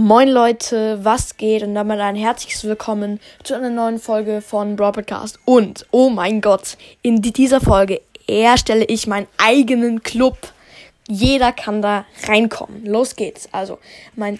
[0.00, 1.64] Moin Leute, was geht?
[1.64, 5.40] Und damit ein herzliches Willkommen zu einer neuen Folge von Broad Podcast.
[5.44, 10.38] Und, oh mein Gott, in dieser Folge erstelle ich meinen eigenen Club.
[11.08, 12.86] Jeder kann da reinkommen.
[12.86, 13.48] Los geht's.
[13.50, 13.80] Also,
[14.14, 14.38] mein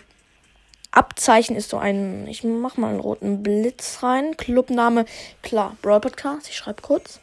[0.93, 4.36] Abzeichen ist so ein, ich mach mal einen roten Blitz rein.
[4.36, 5.06] Clubname,
[5.43, 6.48] klar, Broad Podcast.
[6.48, 7.18] Ich schreibe kurz.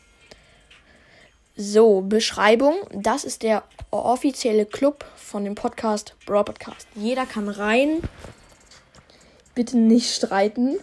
[1.58, 2.76] So, Beschreibung.
[2.92, 6.86] Das ist der offizielle Club von dem Podcast Brawl Podcast.
[6.96, 8.02] Jeder kann rein.
[9.54, 10.78] Bitte nicht streiten.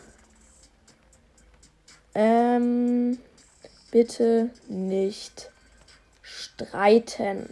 [2.15, 3.19] Ähm,
[3.91, 5.51] bitte nicht
[6.23, 7.51] streiten.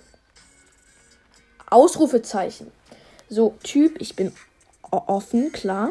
[1.68, 2.72] Ausrufezeichen.
[3.28, 4.32] So, Typ, ich bin
[4.90, 5.90] offen, klar.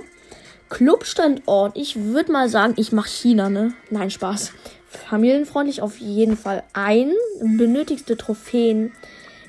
[0.69, 3.73] Clubstandort, ich würde mal sagen, ich mache China, ne?
[3.91, 4.51] Nein, Spaß
[5.09, 7.11] familienfreundlich auf jeden Fall ein.
[7.41, 8.93] Benötigste Trophäen.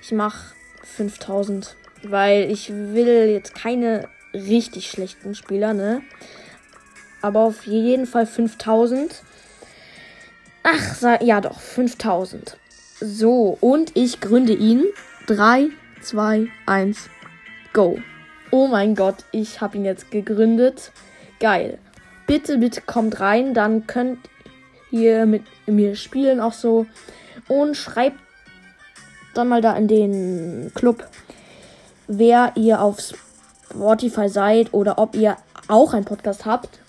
[0.00, 6.00] Ich mache 5000, weil ich will jetzt keine richtig schlechten Spieler, ne?
[7.20, 9.22] Aber auf jeden Fall 5000.
[10.62, 12.56] Ach, ja doch, 5000.
[13.00, 14.84] So, und ich gründe ihn.
[15.26, 15.68] 3,
[16.00, 17.10] 2, 1,
[17.74, 17.98] go.
[18.50, 20.90] Oh mein Gott, ich habe ihn jetzt gegründet.
[21.38, 21.78] Geil.
[22.26, 24.18] Bitte, bitte kommt rein, dann könnt
[24.90, 26.86] hier mit mir spielen auch so.
[27.48, 28.18] Und schreibt
[29.34, 31.08] dann mal da in den Club,
[32.06, 32.98] wer ihr auf
[33.70, 35.36] Spotify seid oder ob ihr
[35.68, 36.80] auch einen Podcast habt.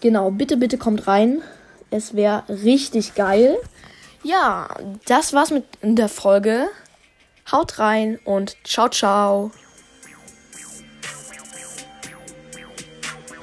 [0.00, 1.42] Genau, bitte, bitte kommt rein.
[1.90, 3.56] Es wäre richtig geil.
[4.22, 4.68] Ja,
[5.06, 6.68] das war's mit der Folge.
[7.50, 9.50] Haut rein und ciao, ciao.